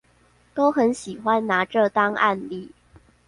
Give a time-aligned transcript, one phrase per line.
[0.55, 2.71] 都很喜歡拿這當案例